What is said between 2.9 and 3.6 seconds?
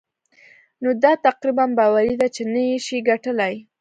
ګټلای.